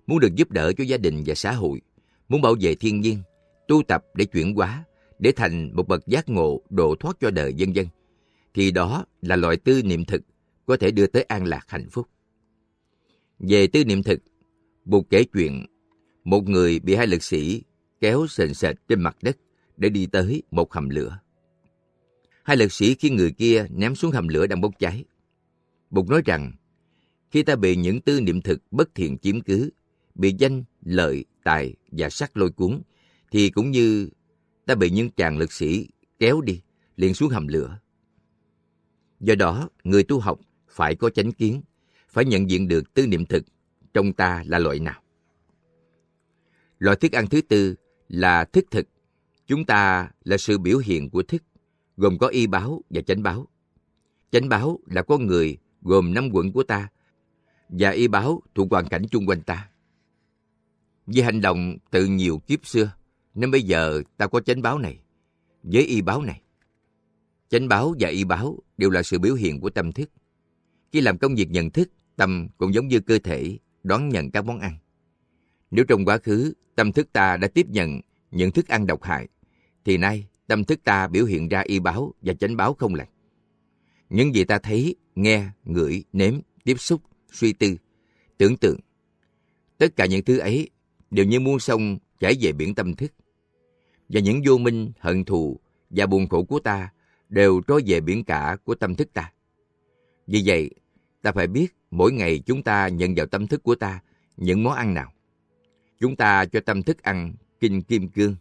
[0.07, 1.81] muốn được giúp đỡ cho gia đình và xã hội,
[2.31, 3.17] muốn bảo vệ thiên nhiên,
[3.67, 4.83] tu tập để chuyển hóa,
[5.19, 7.87] để thành một bậc giác ngộ độ thoát cho đời dân dân,
[8.53, 10.21] thì đó là loại tư niệm thực
[10.65, 12.07] có thể đưa tới an lạc hạnh phúc.
[13.39, 14.19] Về tư niệm thực,
[14.85, 15.65] Bụt kể chuyện
[16.23, 17.63] một người bị hai lực sĩ
[17.99, 19.37] kéo sền sệt trên mặt đất
[19.77, 21.19] để đi tới một hầm lửa.
[22.43, 25.03] Hai lực sĩ khi người kia ném xuống hầm lửa đang bốc cháy.
[25.89, 26.51] Bụt nói rằng,
[27.31, 29.69] khi ta bị những tư niệm thực bất thiện chiếm cứ,
[30.15, 32.81] bị danh, lợi, tài và sắc lôi cuốn,
[33.31, 34.09] thì cũng như
[34.65, 35.87] ta bị những chàng lực sĩ
[36.19, 36.61] kéo đi,
[36.95, 37.79] liền xuống hầm lửa.
[39.19, 41.61] Do đó, người tu học phải có chánh kiến,
[42.09, 43.43] phải nhận diện được tư niệm thực
[43.93, 45.01] trong ta là loại nào.
[46.79, 47.75] Loại thức ăn thứ tư
[48.09, 48.87] là thức thực.
[49.47, 51.43] Chúng ta là sự biểu hiện của thức,
[51.97, 53.47] gồm có y báo và chánh báo.
[54.31, 56.87] Chánh báo là con người gồm năm quận của ta,
[57.69, 59.69] và y báo thuộc hoàn cảnh chung quanh ta.
[61.13, 62.91] Vì hành động từ nhiều kiếp xưa,
[63.33, 64.99] nên bây giờ ta có chánh báo này,
[65.63, 66.41] với y báo này.
[67.49, 70.09] Chánh báo và y báo đều là sự biểu hiện của tâm thức.
[70.91, 74.45] Khi làm công việc nhận thức, tâm cũng giống như cơ thể đón nhận các
[74.45, 74.77] món ăn.
[75.71, 79.27] Nếu trong quá khứ tâm thức ta đã tiếp nhận những thức ăn độc hại,
[79.85, 83.09] thì nay tâm thức ta biểu hiện ra y báo và chánh báo không lành.
[84.09, 87.75] Những gì ta thấy, nghe, ngửi, nếm, tiếp xúc, suy tư,
[88.37, 88.79] tưởng tượng,
[89.77, 90.69] tất cả những thứ ấy
[91.11, 93.13] đều như muôn sông chảy về biển tâm thức.
[94.09, 96.89] Và những vô minh, hận thù và buồn khổ của ta
[97.29, 99.31] đều trôi về biển cả của tâm thức ta.
[100.27, 100.69] Vì vậy,
[101.21, 103.99] ta phải biết mỗi ngày chúng ta nhận vào tâm thức của ta
[104.37, 105.13] những món ăn nào.
[105.99, 108.35] Chúng ta cho tâm thức ăn kinh kim cương,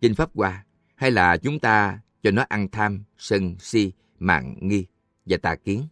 [0.00, 4.86] kinh pháp hoa, hay là chúng ta cho nó ăn tham, sân, si, mạng, nghi
[5.26, 5.82] và tà kiến.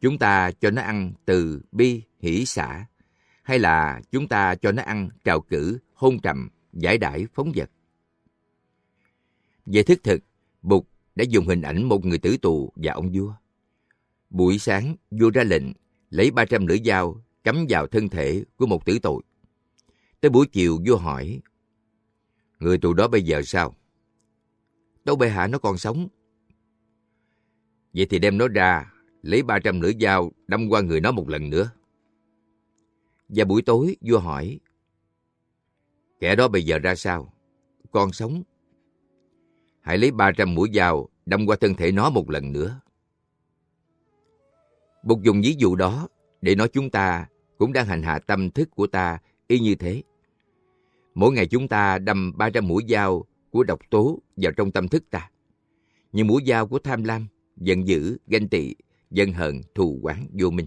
[0.00, 2.86] Chúng ta cho nó ăn từ bi, hỷ xả,
[3.46, 7.70] hay là chúng ta cho nó ăn trào cử, hôn trầm, giải đãi, phóng vật.
[9.66, 10.22] Về thức thực,
[10.62, 13.34] Bụt đã dùng hình ảnh một người tử tù và ông vua.
[14.30, 15.62] Buổi sáng, vua ra lệnh
[16.10, 19.22] lấy 300 lưỡi dao cắm vào thân thể của một tử tội.
[20.20, 21.40] Tới buổi chiều vua hỏi,
[22.58, 23.76] Người tù đó bây giờ sao?
[25.04, 26.08] Đâu bệ hạ nó còn sống.
[27.94, 31.50] Vậy thì đem nó ra, lấy 300 lưỡi dao đâm qua người nó một lần
[31.50, 31.70] nữa.
[33.28, 34.60] Và buổi tối vua hỏi,
[36.20, 37.32] Kẻ đó bây giờ ra sao?
[37.90, 38.42] Còn sống.
[39.80, 42.80] Hãy lấy 300 mũi dao đâm qua thân thể nó một lần nữa.
[45.02, 46.08] Bục dùng ví dụ đó
[46.40, 47.26] để nói chúng ta
[47.58, 50.02] cũng đang hành hạ tâm thức của ta y như thế.
[51.14, 55.04] Mỗi ngày chúng ta đâm 300 mũi dao của độc tố vào trong tâm thức
[55.10, 55.30] ta.
[56.12, 58.74] Những mũi dao của tham lam, giận dữ, ganh tị,
[59.10, 60.66] dân hờn, thù quán, vô minh.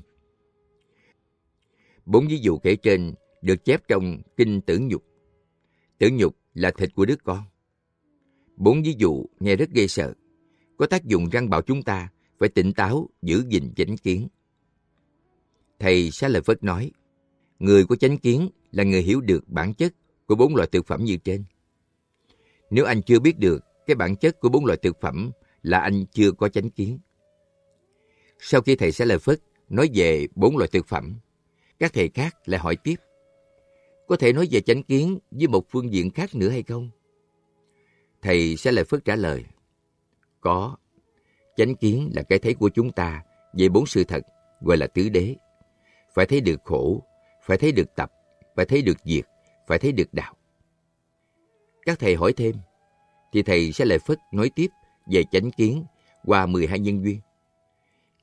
[2.10, 5.04] Bốn ví dụ kể trên được chép trong Kinh Tử Nhục.
[5.98, 7.44] Tử Nhục là thịt của đứa con.
[8.56, 10.14] Bốn ví dụ nghe rất ghê sợ,
[10.78, 14.28] có tác dụng răng bảo chúng ta phải tỉnh táo, giữ gìn chánh kiến.
[15.80, 16.92] Thầy Xá Lợi Phất nói,
[17.60, 19.94] người có chánh kiến là người hiểu được bản chất
[20.26, 21.44] của bốn loại thực phẩm như trên.
[22.70, 25.32] Nếu anh chưa biết được cái bản chất của bốn loại thực phẩm
[25.64, 27.00] là anh chưa có chánh kiến.
[28.40, 31.20] Sau khi thầy Xá Lợi Phất nói về bốn loại thực phẩm,
[31.80, 32.96] các thầy khác lại hỏi tiếp.
[34.08, 36.90] Có thể nói về chánh kiến với một phương diện khác nữa hay không?
[38.22, 39.46] Thầy sẽ lại Phất trả lời.
[40.42, 40.78] Có.
[41.56, 44.24] Chánh kiến là cái thấy của chúng ta về bốn sự thật
[44.62, 45.36] gọi là tứ đế.
[46.14, 47.04] Phải thấy được khổ,
[47.46, 48.12] phải thấy được tập,
[48.56, 49.26] phải thấy được diệt,
[49.68, 50.34] phải thấy được đạo.
[51.86, 52.56] Các thầy hỏi thêm,
[53.32, 54.68] thì thầy sẽ lại phất nói tiếp
[55.06, 55.84] về chánh kiến
[56.26, 57.20] qua 12 nhân duyên.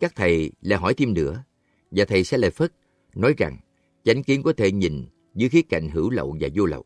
[0.00, 1.42] Các thầy lại hỏi thêm nữa,
[1.90, 2.72] và thầy sẽ lại phất
[3.16, 3.57] nói rằng
[4.05, 6.85] chánh kiến có thể nhìn dưới khía cạnh hữu lậu và vô lậu.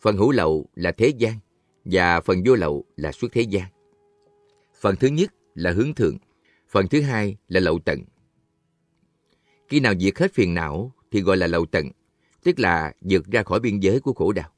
[0.00, 1.38] Phần hữu lậu là thế gian,
[1.84, 3.64] và phần vô lậu là xuất thế gian.
[4.80, 6.18] Phần thứ nhất là hướng thượng,
[6.68, 8.04] phần thứ hai là lậu tận.
[9.68, 11.90] Khi nào diệt hết phiền não thì gọi là lậu tận,
[12.42, 14.50] tức là vượt ra khỏi biên giới của khổ đau.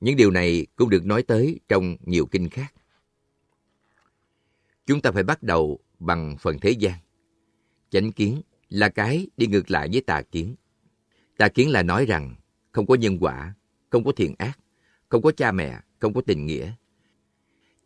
[0.00, 2.74] Những điều này cũng được nói tới trong nhiều kinh khác.
[4.86, 6.94] Chúng ta phải bắt đầu bằng phần thế gian.
[7.90, 10.54] Chánh kiến là cái đi ngược lại với tà kiến.
[11.36, 12.34] Tà kiến là nói rằng
[12.72, 13.54] không có nhân quả,
[13.90, 14.58] không có thiện ác,
[15.08, 16.72] không có cha mẹ, không có tình nghĩa.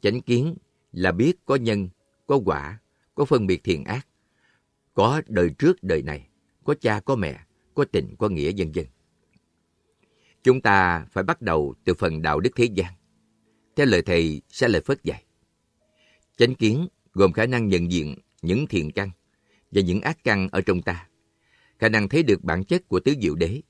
[0.00, 0.54] Chánh kiến
[0.92, 1.88] là biết có nhân,
[2.26, 2.78] có quả,
[3.14, 4.06] có phân biệt thiện ác,
[4.94, 6.28] có đời trước đời này,
[6.64, 7.40] có cha có mẹ,
[7.74, 8.86] có tình có nghĩa vân vân.
[10.42, 12.92] Chúng ta phải bắt đầu từ phần đạo đức thế gian.
[13.76, 15.24] Theo lời thầy sẽ lời Phất dạy.
[16.36, 19.10] Chánh kiến gồm khả năng nhận diện những thiện căn
[19.70, 21.08] và những ác căn ở trong ta,
[21.78, 23.62] khả năng thấy được bản chất của tứ diệu đế,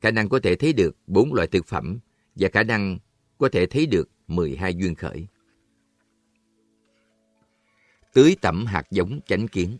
[0.00, 1.98] khả năng có thể thấy được bốn loại thực phẩm
[2.34, 2.98] và khả năng
[3.38, 5.26] có thể thấy được 12 duyên khởi.
[8.14, 9.76] Tưới tẩm hạt giống chánh kiến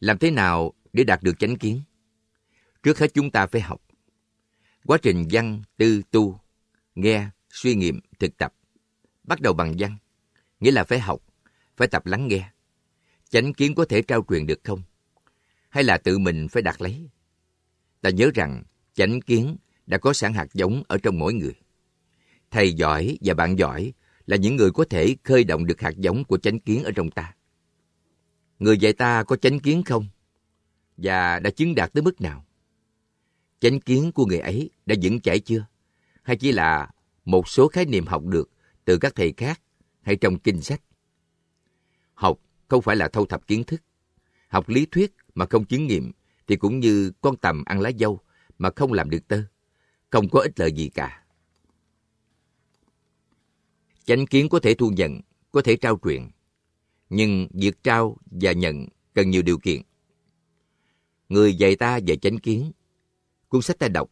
[0.00, 1.80] Làm thế nào để đạt được chánh kiến?
[2.82, 3.82] Trước hết chúng ta phải học.
[4.86, 6.40] Quá trình văn, tư, tu,
[6.94, 8.54] nghe, suy nghiệm, thực tập.
[9.24, 9.96] Bắt đầu bằng văn,
[10.60, 11.20] nghĩa là phải học,
[11.76, 12.50] phải tập lắng nghe.
[13.34, 14.82] Chánh kiến có thể trao truyền được không?
[15.68, 17.08] Hay là tự mình phải đặt lấy?
[18.00, 21.54] Ta nhớ rằng chánh kiến đã có sẵn hạt giống ở trong mỗi người.
[22.50, 23.92] Thầy giỏi và bạn giỏi
[24.26, 27.10] là những người có thể khơi động được hạt giống của chánh kiến ở trong
[27.10, 27.34] ta.
[28.58, 30.06] Người dạy ta có chánh kiến không?
[30.96, 32.46] Và đã chứng đạt tới mức nào?
[33.60, 35.66] Chánh kiến của người ấy đã vững chãi chưa?
[36.22, 36.90] Hay chỉ là
[37.24, 38.50] một số khái niệm học được
[38.84, 39.60] từ các thầy khác
[40.02, 40.80] hay trong kinh sách?
[42.68, 43.82] Không phải là thâu thập kiến thức.
[44.48, 46.12] Học lý thuyết mà không chứng nghiệm
[46.46, 48.20] thì cũng như con tầm ăn lá dâu
[48.58, 49.42] mà không làm được tơ.
[50.10, 51.24] Không có ích lợi gì cả.
[54.04, 55.20] Chánh kiến có thể thu nhận,
[55.52, 56.30] có thể trao truyền.
[57.10, 59.82] Nhưng việc trao và nhận cần nhiều điều kiện.
[61.28, 62.72] Người dạy ta về chánh kiến.
[63.48, 64.10] Cuốn sách ta đọc,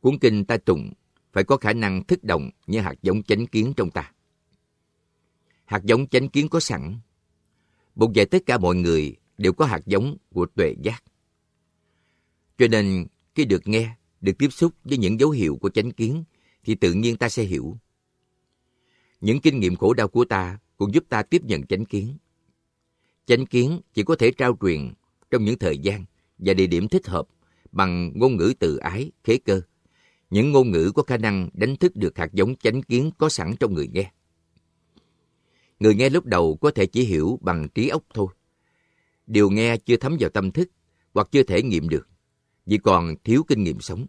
[0.00, 0.92] cuốn kinh ta tụng
[1.32, 4.12] phải có khả năng thức động như hạt giống chánh kiến trong ta.
[5.64, 6.98] Hạt giống chánh kiến có sẵn.
[7.94, 11.04] Bụt dạy tất cả mọi người đều có hạt giống của tuệ giác.
[12.58, 16.24] Cho nên, khi được nghe, được tiếp xúc với những dấu hiệu của chánh kiến,
[16.64, 17.76] thì tự nhiên ta sẽ hiểu.
[19.20, 22.16] Những kinh nghiệm khổ đau của ta cũng giúp ta tiếp nhận chánh kiến.
[23.26, 24.92] Chánh kiến chỉ có thể trao truyền
[25.30, 26.04] trong những thời gian
[26.38, 27.28] và địa điểm thích hợp
[27.72, 29.60] bằng ngôn ngữ từ ái, khế cơ.
[30.30, 33.54] Những ngôn ngữ có khả năng đánh thức được hạt giống chánh kiến có sẵn
[33.60, 34.12] trong người nghe.
[35.82, 38.26] Người nghe lúc đầu có thể chỉ hiểu bằng trí óc thôi.
[39.26, 40.70] Điều nghe chưa thấm vào tâm thức
[41.14, 42.08] hoặc chưa thể nghiệm được
[42.66, 44.06] vì còn thiếu kinh nghiệm sống.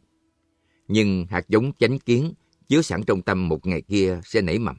[0.87, 2.33] Nhưng hạt giống chánh kiến
[2.67, 4.75] chứa sẵn trong tâm một ngày kia sẽ nảy mầm.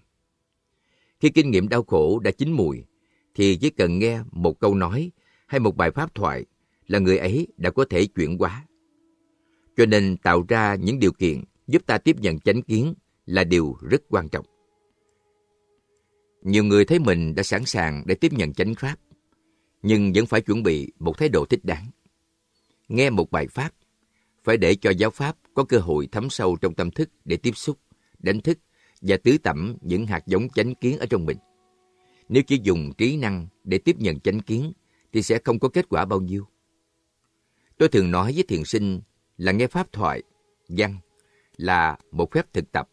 [1.20, 2.84] Khi kinh nghiệm đau khổ đã chín mùi,
[3.34, 5.10] thì chỉ cần nghe một câu nói
[5.46, 6.44] hay một bài pháp thoại
[6.86, 8.66] là người ấy đã có thể chuyển hóa.
[9.76, 12.94] Cho nên tạo ra những điều kiện giúp ta tiếp nhận chánh kiến
[13.26, 14.46] là điều rất quan trọng.
[16.44, 18.96] Nhiều người thấy mình đã sẵn sàng để tiếp nhận chánh pháp,
[19.82, 21.90] nhưng vẫn phải chuẩn bị một thái độ thích đáng.
[22.88, 23.70] Nghe một bài pháp,
[24.44, 27.56] phải để cho giáo pháp có cơ hội thấm sâu trong tâm thức để tiếp
[27.56, 27.78] xúc,
[28.18, 28.58] đánh thức
[29.00, 31.38] và tứ tẩm những hạt giống chánh kiến ở trong mình.
[32.28, 34.72] Nếu chỉ dùng trí năng để tiếp nhận chánh kiến,
[35.12, 36.46] thì sẽ không có kết quả bao nhiêu.
[37.78, 39.00] Tôi thường nói với thiền sinh
[39.36, 40.22] là nghe pháp thoại,
[40.68, 40.98] văn
[41.56, 42.88] là một phép thực tập,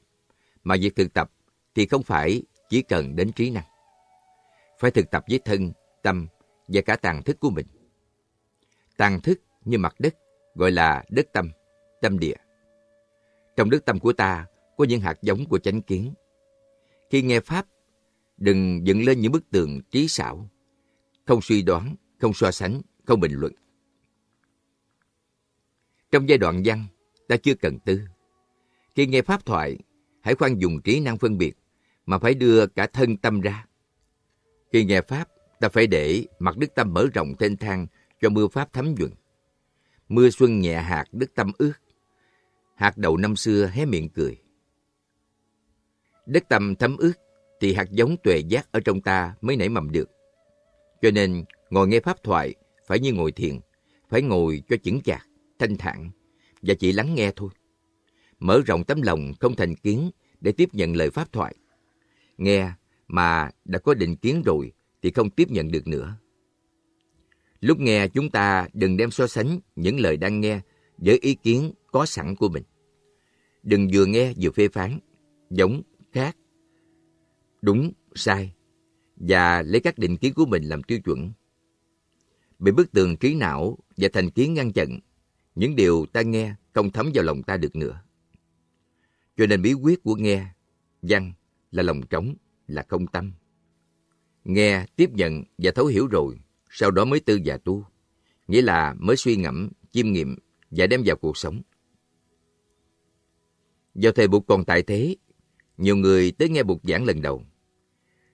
[0.64, 1.32] mà việc thực tập
[1.76, 3.64] thì không phải chỉ cần đến trí năng.
[4.80, 6.28] Phải thực tập với thân, tâm
[6.68, 7.68] và cả tàn thức của mình.
[8.98, 10.16] Tàn thức như mặt đất
[10.56, 11.52] gọi là đất tâm,
[12.02, 12.36] tâm địa.
[13.56, 14.46] Trong đất tâm của ta
[14.78, 16.14] có những hạt giống của chánh kiến.
[17.10, 17.66] Khi nghe Pháp,
[18.38, 20.50] đừng dựng lên những bức tường trí xảo,
[21.26, 23.54] không suy đoán, không so sánh, không bình luận.
[26.12, 26.86] Trong giai đoạn văn,
[27.28, 28.02] ta chưa cần tư.
[28.96, 29.78] Khi nghe Pháp thoại,
[30.22, 31.54] hãy khoan dùng trí năng phân biệt,
[32.12, 33.66] mà phải đưa cả thân tâm ra.
[34.74, 35.28] Khi nghe Pháp,
[35.60, 37.88] ta phải để mặt đức tâm mở rộng thênh thang
[38.22, 39.12] cho mưa Pháp thấm nhuận.
[40.10, 41.74] Mưa xuân nhẹ hạt đức tâm ướt.
[42.76, 44.38] Hạt đầu năm xưa hé miệng cười.
[46.26, 47.14] Đất tâm thấm ướt
[47.62, 50.10] thì hạt giống tuệ giác ở trong ta mới nảy mầm được.
[51.02, 52.56] Cho nên, ngồi nghe pháp thoại
[52.88, 53.60] phải như ngồi thiền,
[54.10, 55.28] phải ngồi cho chững chạc,
[55.60, 56.12] thanh thản
[56.62, 57.50] và chỉ lắng nghe thôi.
[58.40, 61.56] Mở rộng tấm lòng không thành kiến để tiếp nhận lời pháp thoại.
[62.42, 62.72] Nghe
[63.08, 66.16] mà đã có định kiến rồi thì không tiếp nhận được nữa.
[67.60, 70.62] Lúc nghe chúng ta đừng đem so sánh những lời đang nghe
[70.98, 72.64] với ý kiến có sẵn của mình.
[73.64, 75.00] Đừng vừa nghe vừa phê phán,
[75.50, 76.38] giống khác,
[77.62, 78.54] đúng, sai,
[79.16, 81.32] và lấy các định kiến của mình làm tiêu chuẩn.
[82.60, 85.00] Bị bức tường trí não và thành kiến ngăn chặn,
[85.56, 88.02] những điều ta nghe không thấm vào lòng ta được nữa.
[89.38, 90.46] Cho nên bí quyết của nghe,
[91.02, 91.34] văn
[91.72, 92.36] là lòng trống,
[92.68, 93.32] là không tâm.
[94.44, 97.86] Nghe, tiếp nhận và thấu hiểu rồi, sau đó mới tư và tu.
[98.48, 100.36] Nghĩa là mới suy ngẫm, chiêm nghiệm
[100.72, 101.62] và đem vào cuộc sống.
[103.96, 105.16] Do thời Bụt còn tại thế,
[105.78, 107.44] nhiều người tới nghe Bụt giảng lần đầu.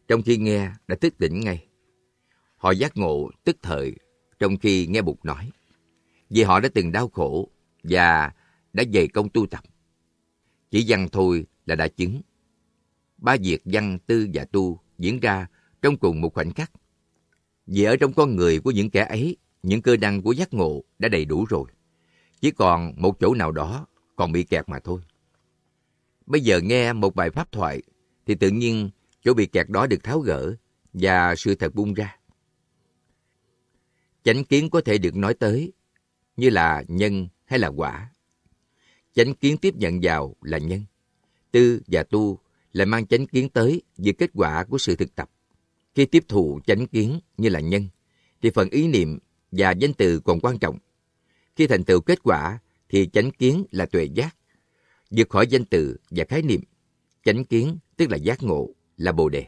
[0.08, 1.68] Trong khi nghe đã thức tỉnh ngay.
[2.58, 3.96] Họ giác ngộ tức thời
[4.40, 5.52] trong khi nghe Bụt nói.
[6.30, 7.52] Vì họ đã từng đau khổ
[7.84, 8.32] và
[8.74, 9.64] đã dày công tu tập.
[10.72, 12.22] Chỉ văn thôi là đã chứng.
[13.18, 15.48] Ba việc văn, tư và tu diễn ra
[15.82, 16.72] trong cùng một khoảnh khắc.
[17.68, 20.84] Vì ở trong con người của những kẻ ấy, những cơ năng của giác ngộ
[21.00, 21.66] đã đầy đủ rồi.
[22.42, 25.02] Chỉ còn một chỗ nào đó còn bị kẹt mà thôi.
[26.26, 27.82] Bây giờ nghe một bài pháp thoại
[28.26, 28.90] thì tự nhiên
[29.24, 30.56] chỗ bị kẹt đó được tháo gỡ
[30.94, 32.18] và sự thật bung ra.
[34.24, 35.74] Chánh kiến có thể được nói tới
[36.38, 38.12] như là nhân hay là quả.
[39.14, 40.86] Chánh kiến tiếp nhận vào là nhân.
[41.52, 42.40] Tư và tu
[42.78, 45.30] lại mang chánh kiến tới về kết quả của sự thực tập.
[45.96, 47.88] Khi tiếp thụ chánh kiến như là nhân,
[48.42, 49.20] thì phần ý niệm
[49.52, 50.78] và danh từ còn quan trọng.
[51.56, 52.60] Khi thành tựu kết quả,
[52.90, 54.36] thì chánh kiến là tuệ giác.
[55.12, 56.62] Vượt khỏi danh từ và khái niệm,
[57.24, 59.46] chánh kiến tức là giác ngộ, là bồ đề.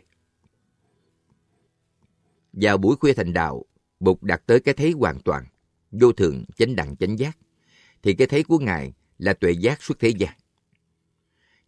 [2.53, 3.65] Vào buổi khuya thành đạo,
[3.99, 5.45] Bụt đạt tới cái thấy hoàn toàn,
[5.91, 7.37] vô thượng, chánh đẳng, chánh giác,
[8.03, 10.33] thì cái thấy của Ngài là tuệ giác xuất thế gian.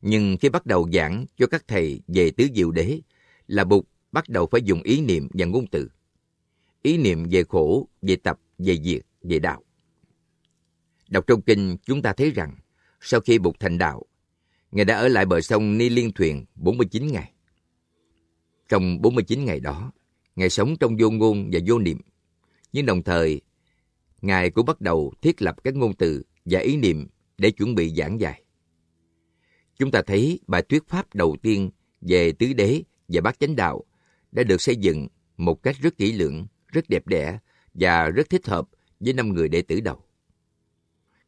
[0.01, 2.99] Nhưng khi bắt đầu giảng cho các thầy về tứ diệu đế,
[3.47, 5.89] là Bụt bắt đầu phải dùng ý niệm và ngôn từ.
[6.81, 9.63] Ý niệm về khổ, về tập, về diệt, về đạo.
[11.09, 12.55] Đọc trong kinh, chúng ta thấy rằng,
[13.01, 14.03] sau khi Bụt thành đạo,
[14.71, 17.33] Ngài đã ở lại bờ sông Ni Liên Thuyền 49 ngày.
[18.69, 19.91] Trong 49 ngày đó,
[20.35, 22.01] Ngài sống trong vô ngôn và vô niệm.
[22.73, 23.41] Nhưng đồng thời,
[24.21, 27.93] Ngài cũng bắt đầu thiết lập các ngôn từ và ý niệm để chuẩn bị
[27.95, 28.40] giảng dạy.
[29.81, 31.69] Chúng ta thấy bài thuyết pháp đầu tiên
[32.01, 33.83] về tứ đế và bát chánh đạo
[34.31, 37.39] đã được xây dựng một cách rất kỹ lưỡng, rất đẹp đẽ
[37.73, 40.03] và rất thích hợp với năm người đệ tử đầu.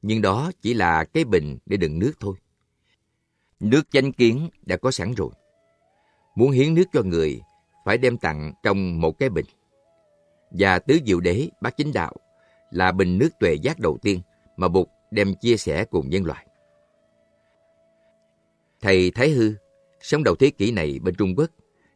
[0.02, 2.36] Nhưng đó chỉ là cái bình để đựng nước thôi.
[3.60, 5.30] Nước chánh kiến đã có sẵn rồi.
[6.36, 7.42] Muốn hiến nước cho người,
[7.86, 9.46] phải đem tặng trong một cái bình.
[10.52, 12.14] Và tứ diệu đế bát chính đạo
[12.72, 14.22] là bình nước tuệ giác đầu tiên
[14.58, 16.48] mà Bụt đem chia sẻ cùng nhân loại.
[18.84, 19.54] Thầy Thái Hư,
[20.02, 21.50] sống đầu thế kỷ này bên Trung Quốc,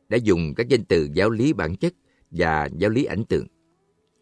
[0.09, 1.93] đã dùng các danh từ giáo lý bản chất
[2.31, 3.47] và giáo lý ảnh tượng.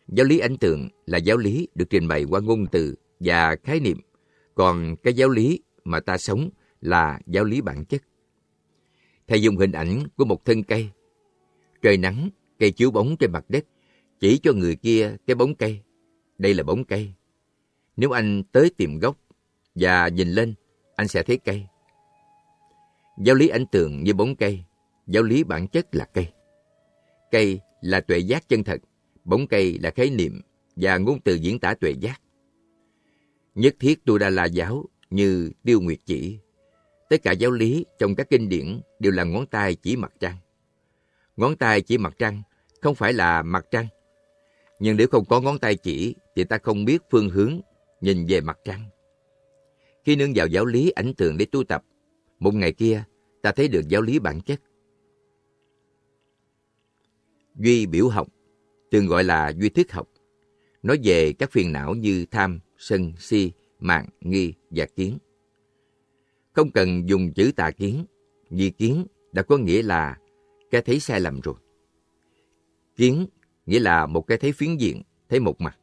[0.08, 3.80] Giáo lý ảnh tượng là giáo lý được trình bày qua ngôn từ và khái
[3.80, 3.98] niệm,
[4.56, 6.50] còn cái giáo lý mà ta sống
[6.82, 8.04] là giáo lý bản chất.
[9.28, 10.90] Thầy dùng hình ảnh của một thân cây.
[11.82, 13.66] Trời nắng, cây chiếu bóng trên mặt đất,
[14.20, 15.80] chỉ cho người kia cái bóng cây.
[16.38, 17.14] Đây là bóng cây.
[17.98, 19.18] Nếu anh tới tìm gốc
[19.76, 20.54] và nhìn lên,
[20.96, 21.66] anh sẽ thấy cây.
[23.18, 24.64] Giáo lý ảnh tượng như bóng cây,
[25.08, 26.28] giáo lý bản chất là cây.
[27.32, 28.82] Cây là tuệ giác chân thật,
[29.24, 30.42] bóng cây là khái niệm
[30.76, 32.22] và ngôn từ diễn tả tuệ giác.
[33.56, 36.40] Nhất thiết tu đa la giáo như tiêu nguyệt chỉ.
[37.10, 40.36] Tất cả giáo lý trong các kinh điển đều là ngón tay chỉ mặt trăng.
[41.38, 42.42] Ngón tay chỉ mặt trăng
[42.82, 43.88] không phải là mặt trăng.
[44.80, 47.60] Nhưng nếu không có ngón tay chỉ thì ta không biết phương hướng
[48.02, 48.90] nhìn về mặt trăng.
[50.04, 51.84] Khi nương vào giáo lý ảnh tượng để tu tập,
[52.40, 53.04] một ngày kia
[53.42, 54.62] ta thấy được giáo lý bản chất.
[57.56, 58.28] Duy biểu học,
[58.92, 60.10] thường gọi là duy thức học,
[60.84, 65.18] nói về các phiền não như tham, sân, si, mạng, nghi và kiến.
[66.54, 68.06] Không cần dùng chữ tà kiến,
[68.50, 70.18] vì kiến đã có nghĩa là
[70.72, 71.56] cái thấy sai lầm rồi.
[72.96, 73.26] Kiến
[73.66, 75.78] nghĩa là một cái thấy phiến diện, thấy một mặt.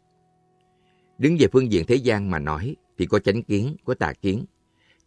[1.18, 4.44] Đứng về phương diện thế gian mà nói thì có chánh kiến, có tà kiến.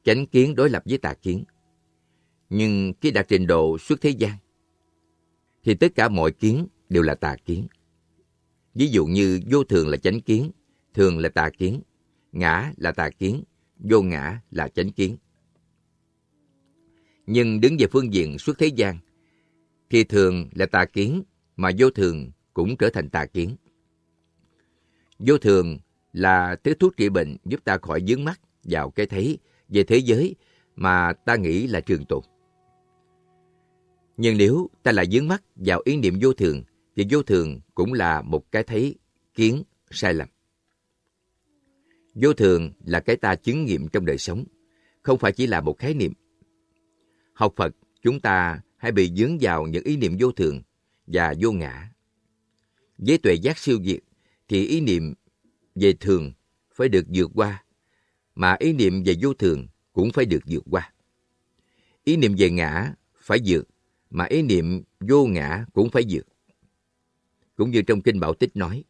[0.06, 1.44] Chánh kiến đối lập với tà kiến.
[2.50, 4.38] Nhưng khi đạt trình độ xuất thế gian,
[5.64, 7.68] thì tất cả mọi kiến đều là tà kiến.
[8.74, 10.52] Ví dụ như vô thường là chánh kiến,
[10.94, 11.82] thường là tà kiến,
[12.32, 13.44] ngã là tà kiến,
[13.80, 15.18] vô ngã là chánh kiến.
[17.28, 18.98] Nhưng đứng về phương diện xuất thế gian,
[19.90, 21.24] thì thường là tà kiến,
[21.56, 23.56] mà vô thường cũng trở thành tà kiến.
[25.20, 25.80] Vô thường
[26.14, 29.40] là thứ thuốc trị bệnh giúp ta khỏi dướng mắt vào cái thấy
[29.70, 30.36] về thế giới
[30.76, 32.24] mà ta nghĩ là trường tồn.
[34.18, 36.64] Nhưng nếu ta lại dướng mắt vào ý niệm vô thường,
[36.96, 38.96] thì vô thường cũng là một cái thấy
[39.34, 40.28] kiến sai lầm.
[42.16, 44.46] Vô thường là cái ta chứng nghiệm trong đời sống,
[45.02, 46.14] không phải chỉ là một khái niệm.
[47.34, 50.62] Học Phật, chúng ta hãy bị dướng vào những ý niệm vô thường
[51.08, 51.92] và vô ngã.
[52.98, 54.00] Với tuệ giác siêu diệt,
[54.48, 55.14] thì ý niệm
[55.76, 56.32] về thường
[56.74, 57.64] phải được vượt qua,
[58.36, 60.94] mà ý niệm về vô thường cũng phải được vượt qua.
[62.04, 63.68] Ý niệm về ngã phải vượt,
[64.10, 66.28] mà ý niệm vô ngã cũng phải vượt.
[67.56, 68.84] Cũng như trong Kinh Bảo Tích nói,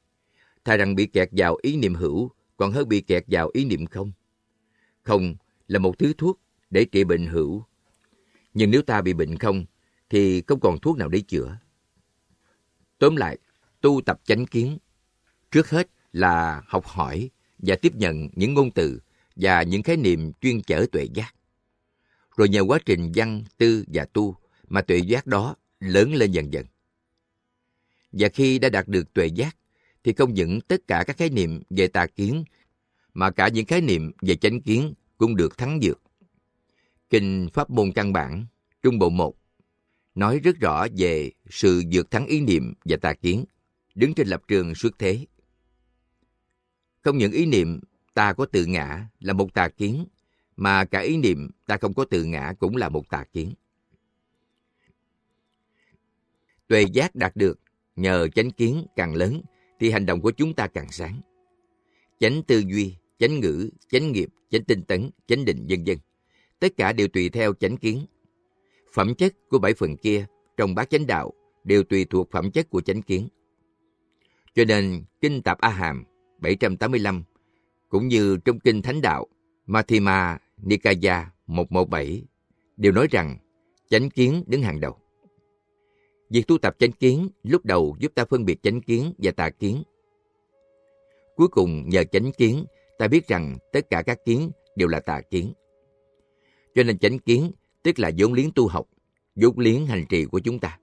[0.65, 3.85] thà rằng bị kẹt vào ý niệm hữu còn hơn bị kẹt vào ý niệm
[3.85, 4.11] không.
[5.01, 5.35] Không
[5.67, 6.39] là một thứ thuốc
[6.69, 7.63] để trị bệnh hữu.
[8.53, 9.65] Nhưng nếu ta bị bệnh không,
[10.09, 11.57] thì không còn thuốc nào để chữa.
[12.99, 13.37] Tóm lại,
[13.81, 14.77] tu tập chánh kiến.
[15.51, 18.99] Trước hết là học hỏi và tiếp nhận những ngôn từ
[19.35, 21.35] và những khái niệm chuyên chở tuệ giác.
[22.37, 24.35] Rồi nhờ quá trình văn, tư và tu
[24.67, 26.65] mà tuệ giác đó lớn lên dần dần.
[28.11, 29.57] Và khi đã đạt được tuệ giác,
[30.03, 32.43] thì không những tất cả các khái niệm về tà kiến,
[33.13, 36.01] mà cả những khái niệm về chánh kiến cũng được thắng dược.
[37.09, 38.45] Kinh Pháp môn căn bản,
[38.83, 39.35] Trung Bộ 1,
[40.15, 43.45] nói rất rõ về sự vượt thắng ý niệm và tà kiến,
[43.95, 45.25] đứng trên lập trường xuất thế.
[47.01, 47.79] Không những ý niệm
[48.15, 50.05] ta có tự ngã là một tà kiến,
[50.55, 53.53] mà cả ý niệm ta không có tự ngã cũng là một tà kiến.
[56.67, 57.59] Tuệ giác đạt được
[57.95, 59.41] nhờ chánh kiến càng lớn
[59.79, 61.21] thì hành động của chúng ta càng sáng.
[62.19, 65.97] Chánh tư duy, chánh ngữ, chánh nghiệp, chánh tinh tấn, chánh định vân vân.
[66.59, 68.05] Tất cả đều tùy theo chánh kiến.
[68.93, 70.25] Phẩm chất của bảy phần kia
[70.57, 73.27] trong bát chánh đạo đều tùy thuộc phẩm chất của chánh kiến.
[74.55, 76.03] Cho nên, Kinh Tạp A Hàm
[76.39, 77.23] 785
[77.89, 79.27] cũng như trong Kinh Thánh Đạo
[79.65, 82.23] Mathima Nikaya 117
[82.77, 83.37] đều nói rằng
[83.89, 84.97] chánh kiến đứng hàng đầu.
[86.29, 89.49] Việc tu tập chánh kiến lúc đầu giúp ta phân biệt chánh kiến và tà
[89.49, 89.83] kiến.
[91.35, 92.65] Cuối cùng nhờ chánh kiến,
[92.97, 95.53] ta biết rằng tất cả các kiến đều là tà kiến.
[96.75, 97.51] Cho nên chánh kiến
[97.83, 98.87] tức là vốn liếng tu học,
[99.35, 100.79] vốn liếng hành trì của chúng ta.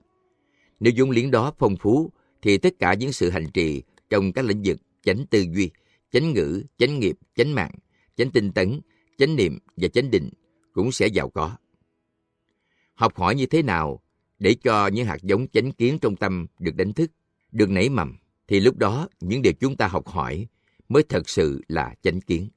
[0.79, 4.45] Nếu vốn liếng đó phong phú, thì tất cả những sự hành trì trong các
[4.45, 5.71] lĩnh vực chánh tư duy,
[6.13, 7.71] chánh ngữ, chánh nghiệp, chánh mạng,
[8.15, 8.81] chánh tinh tấn,
[9.17, 10.29] chánh niệm và chánh định
[10.73, 11.57] cũng sẽ giàu có.
[12.93, 14.01] Học hỏi như thế nào
[14.39, 17.11] để cho những hạt giống chánh kiến trong tâm được đánh thức,
[17.51, 20.47] được nảy mầm, thì lúc đó những điều chúng ta học hỏi
[20.89, 22.49] mới thật sự là chánh kiến.